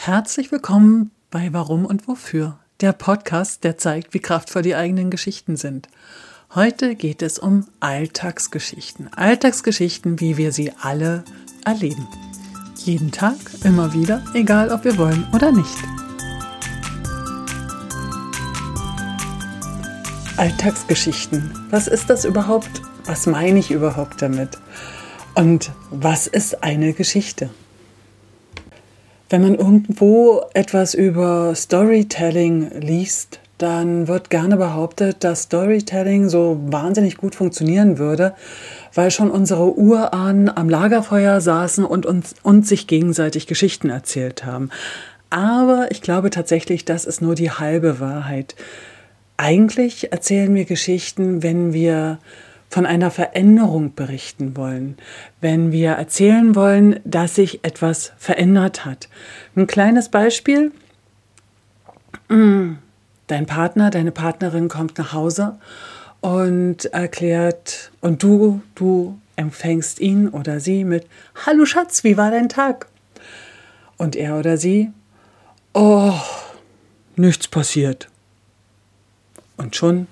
[0.00, 5.56] Herzlich willkommen bei Warum und Wofür, der Podcast, der zeigt, wie kraftvoll die eigenen Geschichten
[5.56, 5.88] sind.
[6.54, 9.12] Heute geht es um Alltagsgeschichten.
[9.12, 11.24] Alltagsgeschichten, wie wir sie alle
[11.64, 12.06] erleben.
[12.76, 13.34] Jeden Tag,
[13.64, 15.76] immer wieder, egal ob wir wollen oder nicht.
[20.36, 21.52] Alltagsgeschichten.
[21.70, 22.82] Was ist das überhaupt?
[23.04, 24.58] Was meine ich überhaupt damit?
[25.34, 27.50] Und was ist eine Geschichte?
[29.30, 37.18] Wenn man irgendwo etwas über Storytelling liest, dann wird gerne behauptet, dass Storytelling so wahnsinnig
[37.18, 38.34] gut funktionieren würde,
[38.94, 44.70] weil schon unsere Urahnen am Lagerfeuer saßen und uns, uns sich gegenseitig Geschichten erzählt haben.
[45.28, 48.54] Aber ich glaube tatsächlich, das ist nur die halbe Wahrheit.
[49.36, 52.18] Eigentlich erzählen wir Geschichten, wenn wir
[52.70, 54.96] von einer Veränderung berichten wollen,
[55.40, 59.08] wenn wir erzählen wollen, dass sich etwas verändert hat.
[59.56, 60.72] Ein kleines Beispiel.
[62.28, 65.58] Dein Partner, deine Partnerin kommt nach Hause
[66.20, 71.06] und erklärt, und du, du empfängst ihn oder sie mit,
[71.46, 72.88] Hallo Schatz, wie war dein Tag?
[73.96, 74.90] Und er oder sie,
[75.72, 76.12] oh,
[77.16, 78.08] nichts passiert.
[79.56, 80.06] Und schon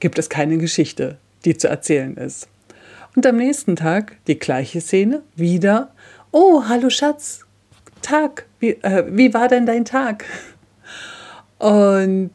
[0.00, 2.48] gibt es keine Geschichte, die zu erzählen ist.
[3.16, 5.90] Und am nächsten Tag die gleiche Szene, wieder,
[6.30, 7.44] oh, hallo Schatz,
[8.02, 10.24] Tag, wie, äh, wie war denn dein Tag?
[11.58, 12.30] Und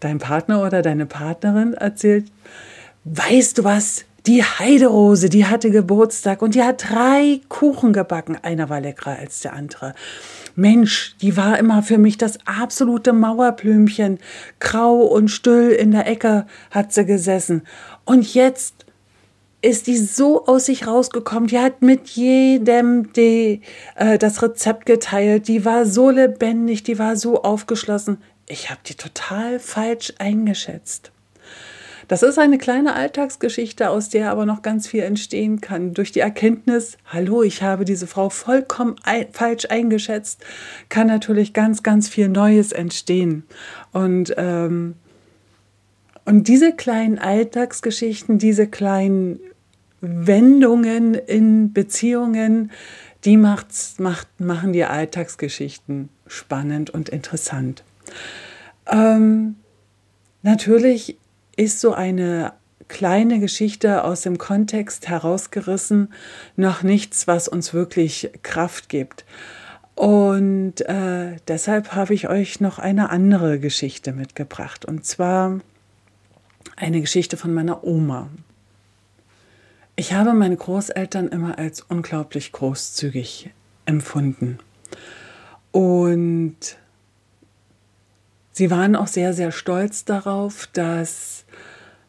[0.00, 2.26] dein Partner oder deine Partnerin erzählt,
[3.04, 8.36] weißt du was, die Heiderose, die hatte Geburtstag und die hat drei Kuchen gebacken.
[8.42, 9.94] Einer war leckerer als der andere.
[10.54, 14.18] Mensch, die war immer für mich das absolute Mauerblümchen.
[14.60, 17.62] Grau und still in der Ecke hat sie gesessen.
[18.04, 18.84] Und jetzt
[19.62, 21.48] ist die so aus sich rausgekommen.
[21.48, 23.62] Die hat mit jedem die,
[23.96, 25.48] äh, das Rezept geteilt.
[25.48, 28.18] Die war so lebendig, die war so aufgeschlossen.
[28.46, 31.12] Ich habe die total falsch eingeschätzt.
[32.08, 35.92] Das ist eine kleine Alltagsgeschichte, aus der aber noch ganz viel entstehen kann.
[35.92, 40.42] Durch die Erkenntnis, hallo, ich habe diese Frau vollkommen ein, falsch eingeschätzt,
[40.88, 43.44] kann natürlich ganz, ganz viel Neues entstehen.
[43.92, 44.94] Und, ähm,
[46.24, 49.38] und diese kleinen Alltagsgeschichten, diese kleinen
[50.00, 52.70] Wendungen in Beziehungen,
[53.26, 57.84] die macht's, macht, machen die Alltagsgeschichten spannend und interessant.
[58.86, 59.56] Ähm,
[60.42, 61.18] natürlich
[61.58, 62.52] ist so eine
[62.86, 66.12] kleine Geschichte aus dem Kontext herausgerissen
[66.56, 69.24] noch nichts, was uns wirklich Kraft gibt.
[69.94, 74.84] Und äh, deshalb habe ich euch noch eine andere Geschichte mitgebracht.
[74.84, 75.58] Und zwar
[76.76, 78.28] eine Geschichte von meiner Oma.
[79.96, 83.50] Ich habe meine Großeltern immer als unglaublich großzügig
[83.84, 84.60] empfunden.
[85.72, 86.78] Und
[88.58, 91.44] sie waren auch sehr, sehr stolz darauf, dass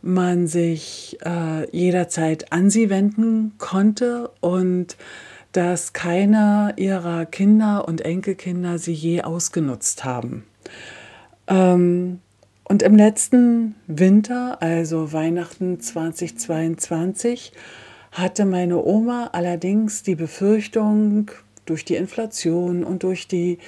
[0.02, 4.98] man sich äh, jederzeit an sie wenden konnte und
[5.52, 10.44] dass keiner ihrer Kinder und Enkelkinder sie je ausgenutzt haben.
[11.48, 12.20] Ähm,
[12.64, 17.52] und im letzten Winter, also Weihnachten 2022,
[18.12, 21.30] hatte meine Oma allerdings die Befürchtung,
[21.70, 23.60] durch die Inflation und durch die,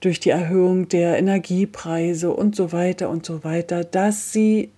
[0.00, 4.70] durch die Erhöhung der Energiepreise und so weiter und so weiter, dass sie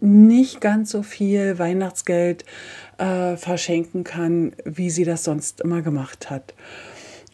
[0.00, 2.44] nicht ganz so viel Weihnachtsgeld
[2.98, 6.54] äh, verschenken kann, wie sie das sonst immer gemacht hat.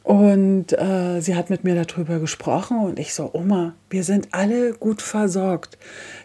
[0.02, 4.72] Und äh, sie hat mit mir darüber gesprochen und ich so, Oma, wir sind alle
[4.72, 5.76] gut versorgt.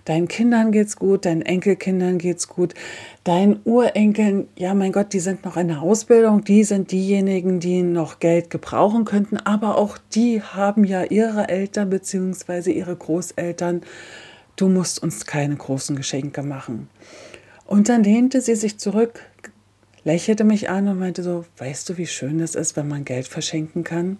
[0.05, 2.73] Deinen Kindern geht's gut, deinen Enkelkindern geht's gut,
[3.25, 7.83] deinen Urenkeln, ja mein Gott, die sind noch in der Ausbildung, die sind diejenigen, die
[7.83, 12.71] noch Geld gebrauchen könnten, aber auch die haben ja ihre Eltern bzw.
[12.71, 13.81] ihre Großeltern
[14.55, 16.89] du musst uns keine großen Geschenke machen.
[17.65, 19.21] Und dann lehnte sie sich zurück,
[20.05, 23.27] lächelte mich an und meinte so, weißt du, wie schön es ist, wenn man Geld
[23.27, 24.17] verschenken kann?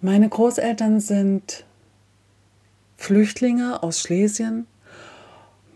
[0.00, 1.64] Meine Großeltern sind
[2.96, 4.66] Flüchtlinge aus Schlesien.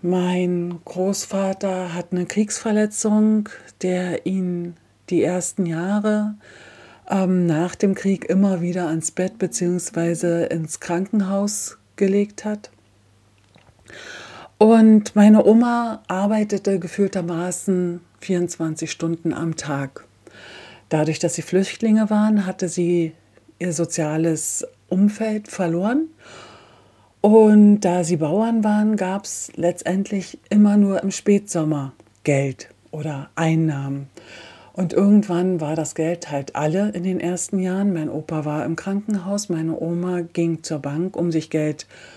[0.03, 3.49] Mein Großvater hat eine Kriegsverletzung,
[3.83, 4.77] der ihn
[5.11, 6.35] die ersten Jahre
[7.09, 10.47] ähm, nach dem Krieg immer wieder ans Bett bzw.
[10.47, 12.71] ins Krankenhaus gelegt hat.
[14.59, 20.07] Und meine Oma arbeitete gefühltermaßen 24 Stunden am Tag.
[20.89, 23.13] Dadurch, dass sie Flüchtlinge waren, hatte sie
[23.59, 26.09] ihr soziales Umfeld verloren.
[27.21, 31.93] Und da sie Bauern waren, gab es letztendlich immer nur im Spätsommer
[32.25, 34.09] Geld oder Einnahmen.
[34.73, 37.93] Und irgendwann war das Geld halt alle in den ersten Jahren.
[37.93, 42.16] Mein Opa war im Krankenhaus, meine Oma ging zur Bank, um sich Geld zu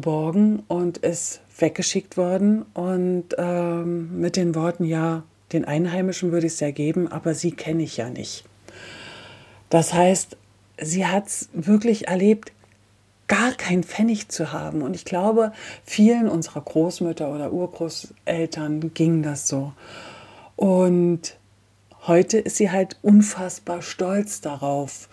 [0.00, 2.66] borgen und ist weggeschickt worden.
[2.74, 5.22] Und ähm, mit den Worten, ja,
[5.52, 8.44] den Einheimischen würde ich es ja geben, aber sie kenne ich ja nicht.
[9.70, 10.36] Das heißt,
[10.80, 12.52] sie hat es wirklich erlebt,
[13.28, 14.82] gar kein Pfennig zu haben.
[14.82, 15.52] Und ich glaube,
[15.84, 19.72] vielen unserer Großmütter oder Urgroßeltern ging das so.
[20.56, 21.36] Und
[22.06, 25.08] heute ist sie halt unfassbar stolz darauf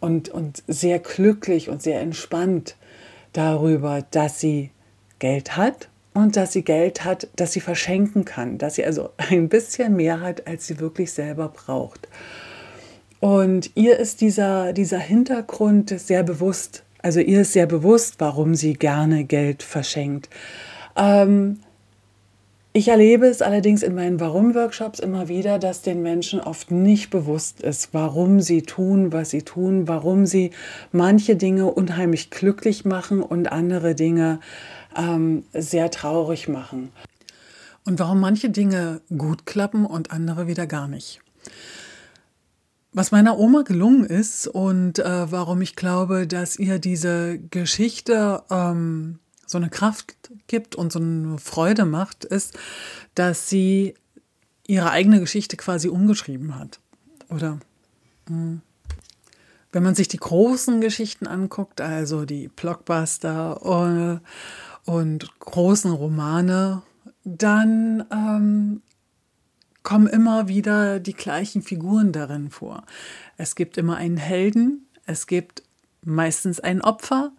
[0.00, 2.76] und, und sehr glücklich und sehr entspannt
[3.32, 4.70] darüber, dass sie
[5.18, 9.48] Geld hat und dass sie Geld hat, das sie verschenken kann, dass sie also ein
[9.48, 12.08] bisschen mehr hat, als sie wirklich selber braucht.
[13.20, 16.84] Und ihr ist dieser, dieser Hintergrund sehr bewusst.
[17.02, 20.30] Also ihr ist sehr bewusst, warum sie gerne Geld verschenkt.
[20.96, 21.60] Ähm,
[22.72, 27.60] ich erlebe es allerdings in meinen Warum-Workshops immer wieder, dass den Menschen oft nicht bewusst
[27.62, 30.52] ist, warum sie tun, was sie tun, warum sie
[30.92, 34.38] manche Dinge unheimlich glücklich machen und andere Dinge
[34.96, 36.92] ähm, sehr traurig machen.
[37.84, 41.20] Und warum manche Dinge gut klappen und andere wieder gar nicht.
[42.92, 49.18] Was meiner Oma gelungen ist und äh, warum ich glaube, dass ihr diese Geschichte ähm,
[49.50, 50.14] so eine Kraft
[50.46, 52.58] gibt und so eine Freude macht, ist,
[53.14, 53.94] dass sie
[54.66, 56.80] ihre eigene Geschichte quasi umgeschrieben hat.
[57.28, 57.58] Oder
[58.28, 58.36] mh.
[58.36, 58.62] Hm,
[59.72, 64.20] wenn man sich die großen Geschichten anguckt, also die Blockbuster und,
[64.86, 66.82] äh, und großen Romane,
[67.24, 68.82] dann ähm,
[69.82, 72.84] kommen immer wieder die gleichen Figuren darin vor.
[73.36, 75.62] Es gibt immer einen Helden, es gibt
[76.02, 77.32] meistens ein Opfer,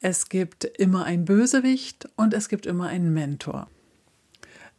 [0.00, 3.68] es gibt immer einen Bösewicht und es gibt immer einen Mentor.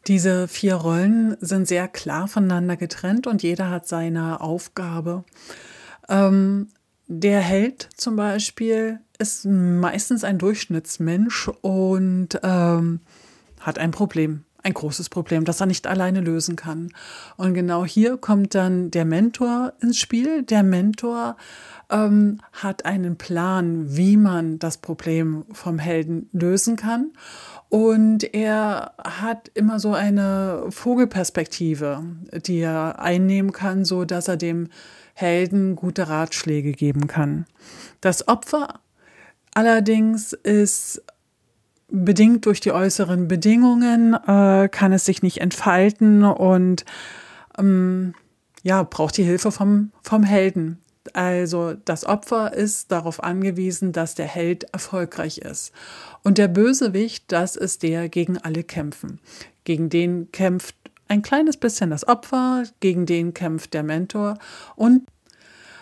[0.07, 5.23] Diese vier Rollen sind sehr klar voneinander getrennt und jeder hat seine Aufgabe.
[6.07, 6.69] Ähm,
[7.07, 13.01] der Held zum Beispiel ist meistens ein Durchschnittsmensch und ähm,
[13.59, 16.91] hat ein Problem, ein großes Problem, das er nicht alleine lösen kann.
[17.37, 20.43] Und genau hier kommt dann der Mentor ins Spiel.
[20.43, 21.35] Der Mentor
[21.89, 27.11] ähm, hat einen Plan, wie man das Problem vom Helden lösen kann.
[27.69, 32.03] Und er hat immer so eine Vogelperspektive,
[32.45, 34.69] die er einnehmen kann, so dass er dem
[35.13, 37.45] Helden gute Ratschläge geben kann.
[38.01, 38.79] Das Opfer
[39.53, 41.03] allerdings ist
[41.89, 46.85] bedingt durch die äußeren Bedingungen, äh, kann es sich nicht entfalten und
[47.57, 48.13] ähm,
[48.63, 50.79] ja, braucht die Hilfe vom, vom Helden.
[51.13, 55.71] Also das Opfer ist darauf angewiesen, dass der Held erfolgreich ist.
[56.23, 59.19] Und der Bösewicht, das ist der, gegen alle kämpfen.
[59.63, 60.75] Gegen den kämpft
[61.07, 64.37] ein kleines bisschen das Opfer, gegen den kämpft der Mentor
[64.75, 65.07] und,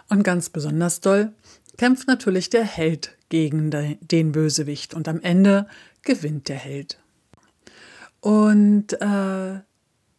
[0.10, 1.34] und ganz besonders doll
[1.78, 4.94] kämpft natürlich der Held gegen den Bösewicht.
[4.94, 5.68] Und am Ende
[6.04, 7.00] gewinnt der Held.
[8.22, 9.60] Und äh,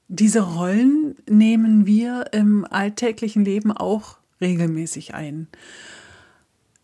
[0.09, 5.49] diese Rollen nehmen wir im alltäglichen Leben auch regelmäßig ein.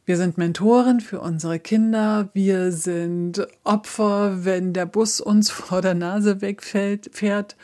[0.06, 5.94] Wir sind Mentoren für unsere Kinder, wir sind Opfer, wenn der Bus uns vor der
[5.94, 7.56] Nase wegfällt, fährt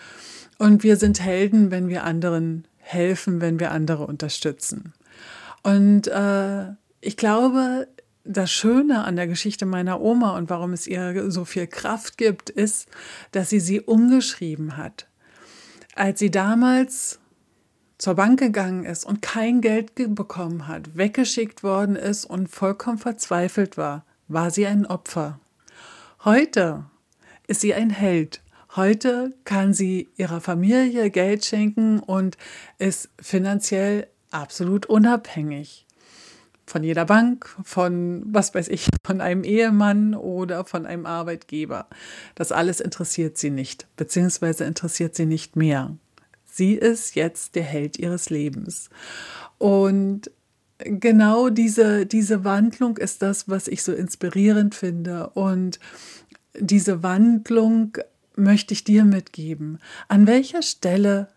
[0.58, 4.94] und wir sind Helden, wenn wir anderen helfen, wenn wir andere unterstützen.
[5.62, 6.70] Und äh,
[7.02, 7.86] ich glaube,
[8.30, 12.48] das Schöne an der Geschichte meiner Oma und warum es ihr so viel Kraft gibt,
[12.48, 12.88] ist,
[13.32, 15.06] dass sie sie umgeschrieben hat.
[15.94, 17.18] Als sie damals
[17.98, 23.76] zur Bank gegangen ist und kein Geld bekommen hat, weggeschickt worden ist und vollkommen verzweifelt
[23.76, 25.40] war, war sie ein Opfer.
[26.24, 26.84] Heute
[27.46, 28.42] ist sie ein Held.
[28.76, 32.38] Heute kann sie ihrer Familie Geld schenken und
[32.78, 35.86] ist finanziell absolut unabhängig.
[36.70, 41.88] Von jeder Bank, von was weiß ich, von einem Ehemann oder von einem Arbeitgeber.
[42.36, 45.96] Das alles interessiert sie nicht, beziehungsweise interessiert sie nicht mehr.
[46.44, 48.88] Sie ist jetzt der Held ihres Lebens.
[49.58, 50.30] Und
[50.78, 55.30] genau diese, diese Wandlung ist das, was ich so inspirierend finde.
[55.30, 55.80] Und
[56.56, 57.98] diese Wandlung
[58.36, 59.80] möchte ich dir mitgeben.
[60.06, 61.30] An welcher Stelle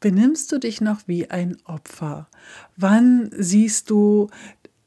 [0.00, 2.28] benimmst du dich noch wie ein Opfer?
[2.76, 4.28] Wann siehst du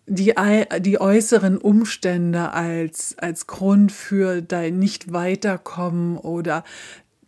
[0.07, 0.33] die,
[0.79, 6.63] die äußeren Umstände als, als Grund für dein Nicht-Weiterkommen oder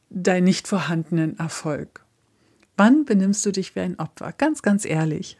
[0.10, 2.04] deinen nicht vorhandenen Erfolg?
[2.76, 4.32] Wann benimmst du dich wie ein Opfer?
[4.38, 5.38] Ganz, ganz ehrlich.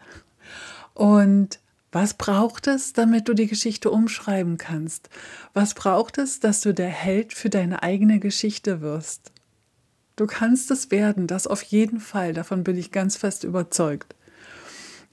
[0.94, 1.60] Und
[1.92, 5.10] was braucht es, damit du die Geschichte umschreiben kannst?
[5.54, 9.32] Was braucht es, dass du der Held für deine eigene Geschichte wirst?
[10.16, 12.34] Du kannst es werden, das auf jeden Fall.
[12.34, 14.16] Davon bin ich ganz fest überzeugt.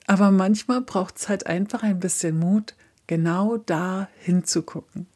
[0.06, 2.74] Aber manchmal braucht es halt einfach ein bisschen Mut,
[3.06, 5.06] genau da hinzugucken.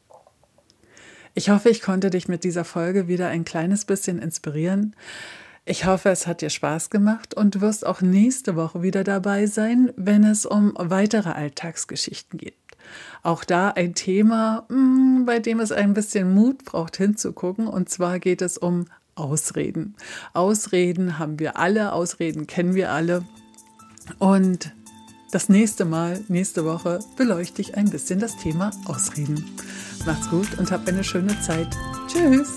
[1.35, 4.95] Ich hoffe, ich konnte dich mit dieser Folge wieder ein kleines bisschen inspirieren.
[5.65, 9.45] Ich hoffe, es hat dir Spaß gemacht und du wirst auch nächste Woche wieder dabei
[9.45, 12.55] sein, wenn es um weitere Alltagsgeschichten geht.
[13.21, 17.67] Auch da ein Thema, mm, bei dem es ein bisschen Mut braucht hinzugucken.
[17.67, 19.95] Und zwar geht es um Ausreden.
[20.33, 23.23] Ausreden haben wir alle, Ausreden kennen wir alle.
[24.17, 24.73] Und
[25.31, 29.45] das nächste Mal, nächste Woche, beleuchte ich ein bisschen das Thema Ausreden.
[30.05, 31.67] Macht's gut und habt eine schöne Zeit.
[32.07, 32.55] Tschüss!